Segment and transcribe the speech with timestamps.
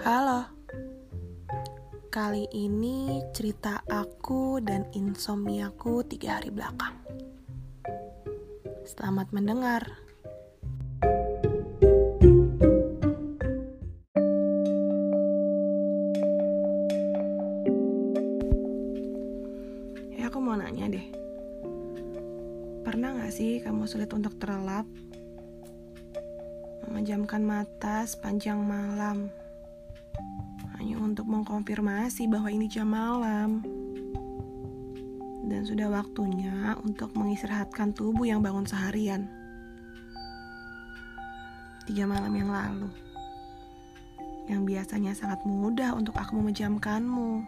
[0.00, 0.48] Halo,
[2.08, 6.96] kali ini cerita aku dan insomniaku tiga hari belakang.
[8.88, 9.84] Selamat mendengar.
[20.16, 21.06] Ya aku mau nanya deh,
[22.88, 24.88] pernah gak sih kamu sulit untuk terlelap?
[26.88, 29.28] Memejamkan mata sepanjang malam
[31.10, 33.66] untuk mengkonfirmasi bahwa ini jam malam.
[35.42, 39.26] Dan sudah waktunya untuk mengistirahatkan tubuh yang bangun seharian.
[41.82, 42.86] Tiga malam yang lalu.
[44.46, 47.42] Yang biasanya sangat mudah untuk aku memejamkanmu.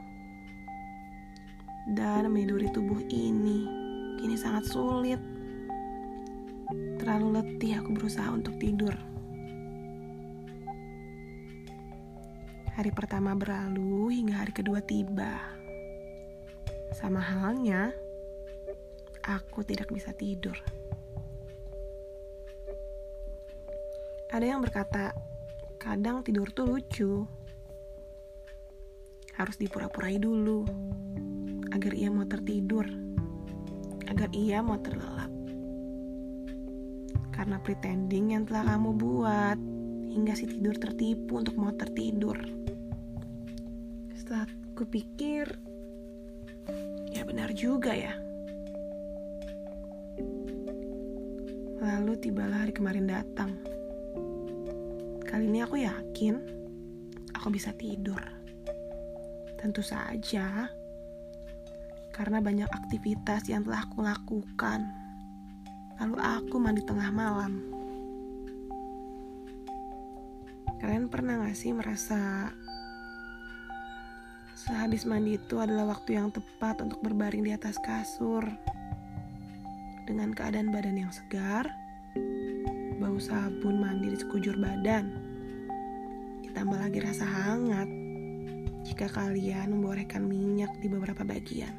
[1.95, 3.70] Dan meniduri tubuh ini
[4.19, 5.23] kini sangat sulit.
[6.98, 9.12] Terlalu letih aku berusaha untuk tidur.
[12.73, 15.45] Hari pertama berlalu hingga hari kedua tiba.
[16.97, 17.92] Sama halnya,
[19.20, 20.56] aku tidak bisa tidur.
[24.33, 25.12] Ada yang berkata,
[25.77, 27.28] kadang tidur tuh lucu.
[29.37, 30.65] Harus dipura-purai dulu,
[31.77, 32.89] agar ia mau tertidur,
[34.09, 35.28] agar ia mau terlelap.
[37.37, 39.61] Karena pretending yang telah kamu buat,
[40.09, 42.62] hingga si tidur tertipu untuk mau tertidur.
[44.33, 45.44] Setelah kupikir,
[47.12, 48.16] ya benar juga ya.
[51.77, 53.60] Lalu tibalah hari kemarin datang.
[55.28, 56.41] Kali ini aku yakin
[57.36, 58.16] aku bisa tidur.
[59.60, 60.64] Tentu saja,
[62.16, 64.80] karena banyak aktivitas yang telah aku lakukan.
[66.00, 67.60] Lalu aku mandi tengah malam.
[70.80, 72.48] Kalian pernah gak sih merasa
[74.63, 78.47] sehabis mandi itu adalah waktu yang tepat untuk berbaring di atas kasur
[80.06, 81.67] dengan keadaan badan yang segar,
[83.03, 85.11] bau sabun mandi di sekujur badan,
[86.47, 87.91] ditambah lagi rasa hangat
[88.87, 91.75] jika kalian memborehkan minyak di beberapa bagian.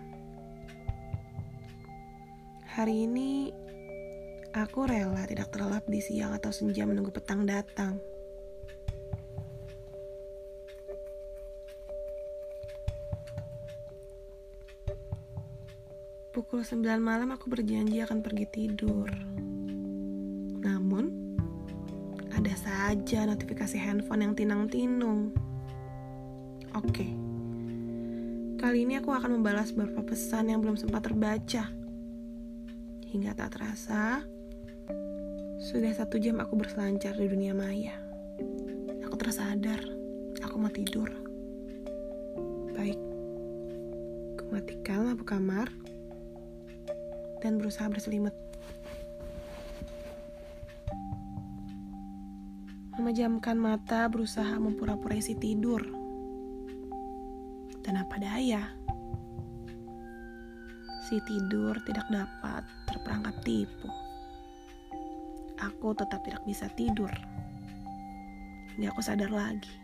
[2.67, 3.47] Hari ini
[4.51, 7.95] aku rela tidak terlelap di siang atau senja menunggu petang datang.
[16.33, 19.05] Pukul 9 malam aku berjanji akan pergi tidur.
[20.65, 21.13] Namun,
[22.33, 25.29] ada saja notifikasi handphone yang tinang-tinung.
[26.73, 27.05] Oke.
[28.57, 31.69] Kali ini aku akan membalas beberapa pesan yang belum sempat terbaca.
[33.13, 34.25] Hingga tak terasa,
[35.61, 37.93] sudah satu jam aku berselancar di dunia maya.
[39.05, 39.85] Aku tersadar,
[40.41, 41.13] aku mau tidur.
[42.73, 42.97] Baik,
[44.33, 45.82] aku matikan lampu kamar
[47.43, 48.31] dan berusaha berselimut.
[52.95, 55.83] Memejamkan mata berusaha mempura-pura isi tidur.
[57.83, 58.63] Dan apa daya,
[61.03, 63.91] si tidur tidak dapat terperangkap tipu.
[65.59, 67.11] Aku tetap tidak bisa tidur.
[68.79, 69.75] Hingga aku sadar lagi.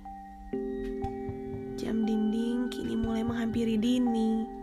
[1.75, 4.47] Jam dinding kini mulai menghampiri dini.
[4.47, 4.58] Dini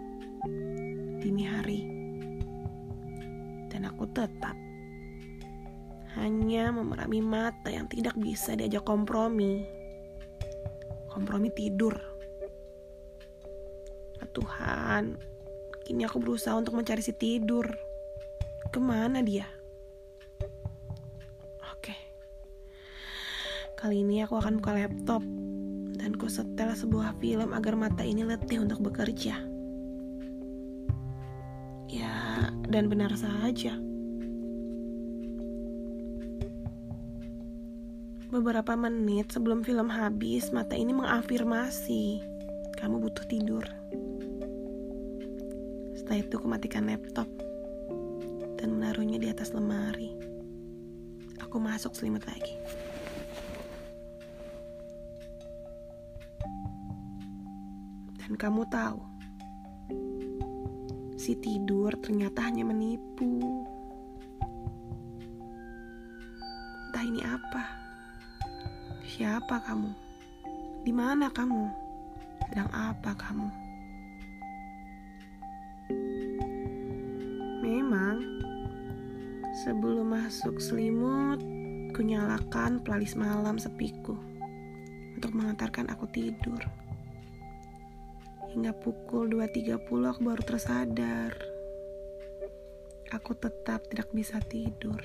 [3.96, 4.52] aku tetap
[6.20, 9.64] hanya memerami mata yang tidak bisa diajak kompromi.
[11.12, 11.92] Kompromi tidur.
[14.16, 15.16] Ya Tuhan,
[15.84, 17.68] kini aku berusaha untuk mencari si tidur.
[18.72, 19.44] Ke mana dia?
[21.72, 21.96] Oke.
[23.76, 25.20] Kali ini aku akan buka laptop
[26.00, 29.36] dan ku setel sebuah film agar mata ini letih untuk bekerja.
[31.92, 32.16] Ya,
[32.72, 33.85] dan benar saja.
[38.36, 42.20] Beberapa menit sebelum film habis, mata ini mengafirmasi,
[42.76, 43.64] kamu butuh tidur.
[45.96, 47.24] Setelah itu kumatikan laptop
[48.60, 50.12] dan menaruhnya di atas lemari.
[51.48, 52.60] Aku masuk selimut lagi.
[58.20, 59.00] Dan kamu tahu,
[61.16, 63.64] si tidur ternyata hanya menipu.
[66.92, 67.85] Entah ini apa.
[69.16, 69.96] Siapa kamu?
[70.84, 71.64] Di mana kamu?
[72.52, 73.48] Sedang apa kamu?
[77.64, 78.20] Memang
[79.64, 81.40] sebelum masuk selimut,
[81.96, 84.20] kunyalakan pelalis malam sepiku.
[85.16, 86.60] untuk mengantarkan aku tidur.
[88.52, 89.80] Hingga pukul 2.30
[90.12, 91.32] aku baru tersadar.
[93.16, 95.00] Aku tetap tidak bisa tidur.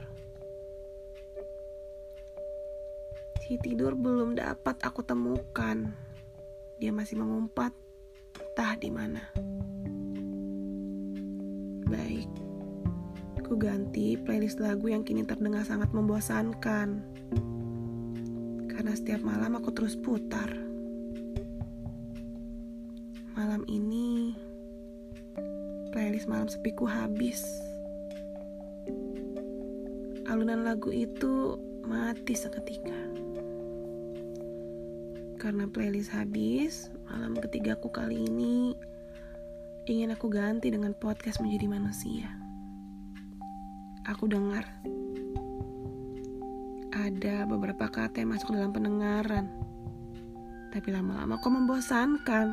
[3.60, 5.92] Tidur belum dapat aku temukan.
[6.80, 7.76] Dia masih mengumpat,
[8.38, 9.20] entah di mana.
[11.92, 12.32] Baik,
[13.44, 17.04] ku ganti playlist lagu yang kini terdengar sangat membosankan.
[18.72, 20.48] Karena setiap malam aku terus putar.
[23.36, 24.32] Malam ini,
[25.92, 27.44] playlist malam sepiku habis.
[30.32, 33.11] Alunan lagu itu mati seketika.
[35.42, 38.78] Karena playlist habis, malam ketigaku kali ini
[39.90, 42.30] ingin aku ganti dengan podcast menjadi manusia
[44.06, 44.66] aku dengar
[46.92, 49.48] ada beberapa kata yang masuk dalam pendengaran,
[50.76, 52.52] tapi lama-lama kok membosankan.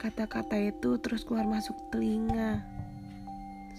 [0.00, 2.64] Kata-kata itu terus keluar masuk telinga,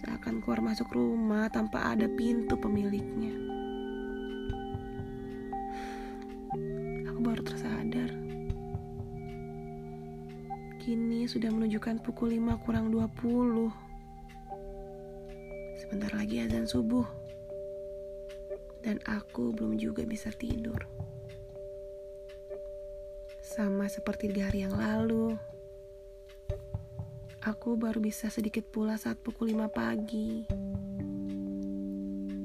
[0.06, 3.55] seakan keluar masuk rumah tanpa ada pintu pemiliknya.
[11.26, 13.74] Sudah menunjukkan pukul 5 kurang 20.
[15.74, 17.02] Sebentar lagi azan subuh.
[18.86, 20.86] Dan aku belum juga bisa tidur.
[23.42, 25.34] Sama seperti di hari yang lalu.
[27.42, 30.46] Aku baru bisa sedikit pula saat pukul 5 pagi.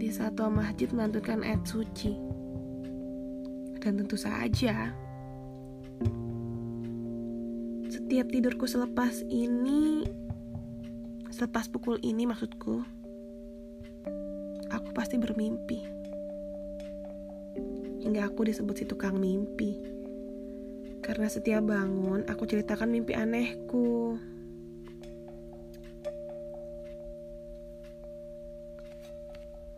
[0.01, 2.17] Di satu masjid melantunkan ayat suci.
[3.77, 4.97] Dan tentu saja,
[8.11, 10.03] setiap tidurku selepas ini,
[11.31, 12.83] selepas pukul ini maksudku,
[14.67, 15.87] aku pasti bermimpi.
[18.03, 19.79] Hingga aku disebut si tukang mimpi.
[21.07, 24.19] Karena setiap bangun, aku ceritakan mimpi anehku.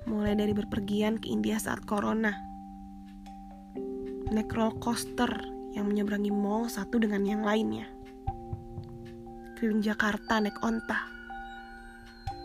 [0.08, 2.32] Mulai dari berpergian ke India saat corona.
[4.32, 5.28] Naik roller coaster
[5.76, 8.00] yang menyeberangi mall satu dengan yang lainnya.
[9.62, 11.06] Keliling Jakarta naik onta.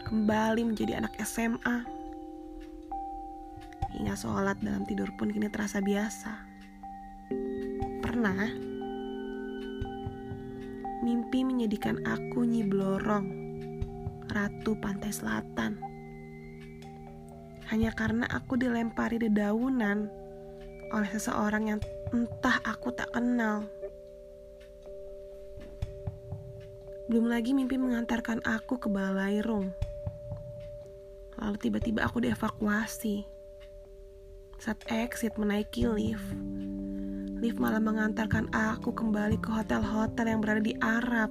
[0.06, 1.82] Kembali menjadi anak SMA
[3.98, 6.46] hingga sholat dalam tidur pun kini terasa biasa.
[8.06, 8.54] Pernah
[11.02, 13.26] mimpi menyedihkan aku Nyi Blorong,
[14.30, 15.74] ratu pantai selatan.
[17.74, 20.06] Hanya karena aku dilempari dedaunan
[20.94, 21.82] oleh seseorang yang
[22.14, 23.66] entah aku tak kenal.
[27.08, 29.72] Belum lagi mimpi mengantarkan aku ke Balairung.
[31.40, 33.38] Lalu tiba-tiba aku dievakuasi
[34.58, 36.26] saat exit menaiki lift,
[37.38, 41.30] lift malah mengantarkan aku kembali ke hotel-hotel yang berada di Arab.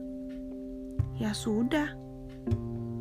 [1.18, 1.90] Ya sudah,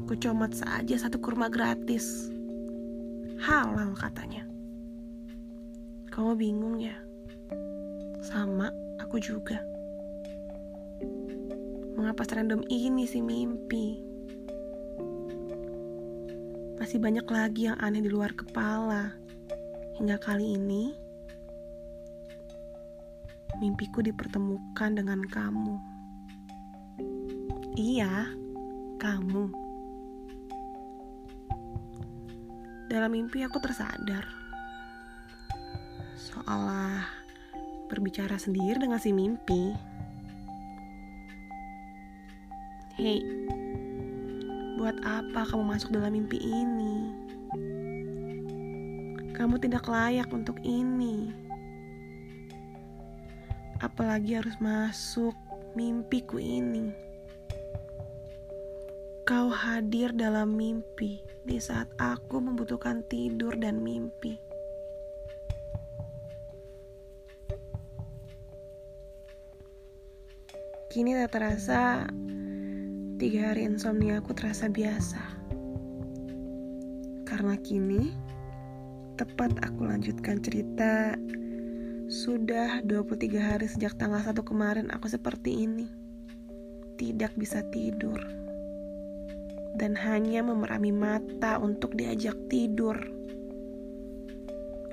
[0.10, 2.34] ku comot saja satu kurma gratis.
[3.38, 4.50] Halal katanya.
[6.10, 6.98] Kamu bingung ya?
[8.26, 9.75] Sama, aku juga.
[11.96, 14.04] Mengapa serandom ini sih mimpi?
[16.76, 19.26] Masih banyak lagi yang aneh di luar kepala
[19.96, 20.92] Hingga kali ini,
[23.64, 25.76] mimpiku dipertemukan dengan kamu.
[27.80, 28.28] Iya,
[29.00, 29.56] kamu.
[32.92, 34.28] Dalam mimpi aku tersadar.
[36.20, 37.08] Seolah
[37.88, 39.95] berbicara sendiri dengan si mimpi.
[42.96, 43.20] Hei,
[44.80, 47.12] buat apa kamu masuk dalam mimpi ini?
[49.36, 51.28] Kamu tidak layak untuk ini.
[53.84, 55.36] Apalagi harus masuk
[55.76, 56.96] mimpiku ini.
[59.28, 64.40] Kau hadir dalam mimpi di saat aku membutuhkan tidur dan mimpi.
[70.96, 72.08] Kini tak terasa
[73.26, 75.18] tiga hari insomnia aku terasa biasa.
[77.26, 78.14] Karena kini
[79.18, 81.18] Tepat aku lanjutkan cerita
[82.06, 85.90] Sudah 23 hari sejak tanggal 1 kemarin aku seperti ini.
[87.02, 88.22] Tidak bisa tidur.
[89.74, 92.94] Dan hanya memerami mata untuk diajak tidur.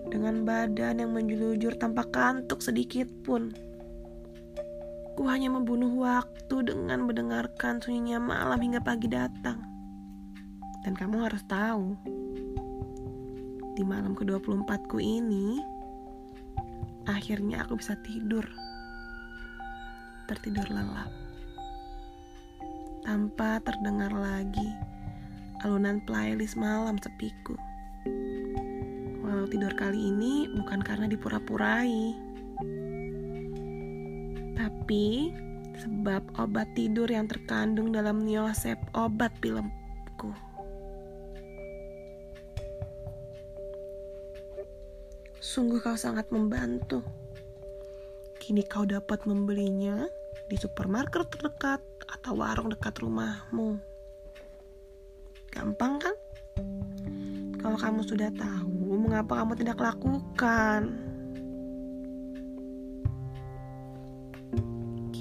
[0.09, 3.53] Dengan badan yang menjulujur tanpa kantuk sedikit pun
[5.12, 9.61] Ku hanya membunuh waktu dengan mendengarkan sunyinya malam hingga pagi datang
[10.83, 11.95] Dan kamu harus tahu
[13.73, 15.57] di malam ke-24 ku ini,
[17.09, 18.45] akhirnya aku bisa tidur.
[20.28, 21.09] Tertidur lelap.
[23.02, 24.71] Tanpa terdengar lagi
[25.64, 27.57] alunan playlist malam sepiku.
[29.25, 32.12] Walau tidur kali ini bukan karena dipura-purai.
[34.56, 35.32] Tapi
[35.82, 40.30] sebab obat tidur yang terkandung dalam niosep obat filmku.
[45.42, 47.02] Sungguh kau sangat membantu.
[48.38, 50.06] Kini kau dapat membelinya
[50.47, 53.76] di supermarket terdekat atau warung dekat rumahmu.
[55.52, 56.16] Gampang kan?
[57.62, 61.12] Kalau kamu sudah tahu, mengapa kamu tidak lakukan?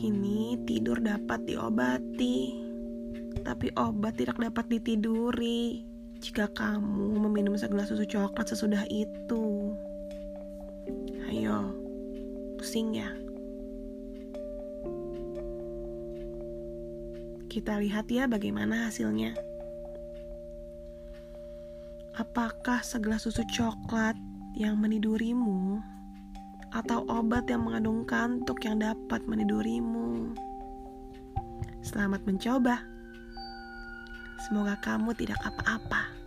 [0.02, 2.58] Kini tidur dapat diobati,
[3.46, 5.86] tapi obat tidak dapat ditiduri
[6.18, 9.78] jika kamu meminum segelas susu coklat sesudah itu.
[11.30, 11.70] Ayo,
[12.58, 13.14] pusing ya.
[17.46, 19.38] Kita lihat ya bagaimana hasilnya.
[22.18, 24.18] Apakah segelas susu coklat
[24.58, 25.78] yang menidurimu
[26.72, 30.32] atau obat yang mengandung kantuk yang dapat menidurimu?
[31.84, 32.82] Selamat mencoba.
[34.48, 36.21] Semoga kamu tidak apa-apa.